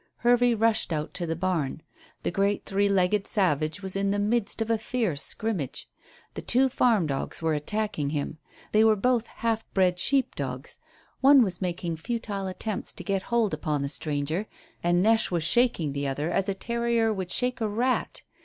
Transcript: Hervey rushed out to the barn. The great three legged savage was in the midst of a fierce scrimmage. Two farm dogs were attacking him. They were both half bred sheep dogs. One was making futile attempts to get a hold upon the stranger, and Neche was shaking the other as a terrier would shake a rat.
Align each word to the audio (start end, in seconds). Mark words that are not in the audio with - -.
Hervey 0.25 0.55
rushed 0.55 0.91
out 0.91 1.13
to 1.13 1.27
the 1.27 1.35
barn. 1.35 1.83
The 2.23 2.31
great 2.31 2.65
three 2.65 2.89
legged 2.89 3.27
savage 3.27 3.83
was 3.83 3.95
in 3.95 4.09
the 4.09 4.17
midst 4.17 4.59
of 4.59 4.71
a 4.71 4.79
fierce 4.79 5.21
scrimmage. 5.21 5.87
Two 6.47 6.69
farm 6.69 7.05
dogs 7.05 7.43
were 7.43 7.53
attacking 7.53 8.09
him. 8.09 8.39
They 8.71 8.83
were 8.83 8.95
both 8.95 9.27
half 9.27 9.63
bred 9.75 9.99
sheep 9.99 10.33
dogs. 10.33 10.79
One 11.19 11.43
was 11.43 11.61
making 11.61 11.97
futile 11.97 12.47
attempts 12.47 12.93
to 12.93 13.03
get 13.03 13.21
a 13.21 13.25
hold 13.27 13.53
upon 13.53 13.83
the 13.83 13.89
stranger, 13.89 14.47
and 14.83 15.03
Neche 15.03 15.29
was 15.29 15.43
shaking 15.43 15.91
the 15.91 16.07
other 16.07 16.31
as 16.31 16.49
a 16.49 16.55
terrier 16.55 17.13
would 17.13 17.29
shake 17.29 17.61
a 17.61 17.69
rat. 17.69 18.23